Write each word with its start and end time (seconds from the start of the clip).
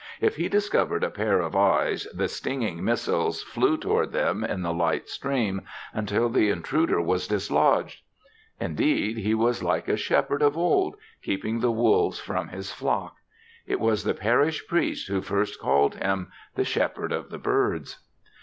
If 0.19 0.37
he 0.37 0.49
discovered 0.49 1.03
a 1.03 1.11
pair 1.11 1.41
of 1.41 1.55
eyes, 1.55 2.07
the 2.11 2.27
stinging 2.27 2.83
missiles 2.83 3.43
flew 3.43 3.77
toward 3.77 4.11
them 4.13 4.43
in 4.43 4.63
the 4.63 4.73
light 4.73 5.07
stream 5.07 5.61
until 5.93 6.27
the 6.27 6.49
intruder 6.49 6.99
was 6.99 7.27
dislodged. 7.27 8.01
Indeed, 8.59 9.19
he 9.19 9.35
was 9.35 9.61
like 9.61 9.87
a 9.87 9.95
shepherd 9.95 10.41
of 10.41 10.57
old, 10.57 10.95
keeping 11.21 11.59
the 11.59 11.69
wolves 11.69 12.19
from 12.19 12.47
his 12.47 12.71
flock. 12.71 13.17
It 13.67 13.79
was 13.79 14.03
the 14.03 14.15
parish 14.15 14.67
priest 14.67 15.07
who 15.07 15.21
first 15.21 15.59
called 15.61 15.93
him 15.93 16.31
the 16.55 16.65
Shepherd 16.65 17.11
of 17.11 17.29
the 17.29 17.37
Birds. 17.37 17.99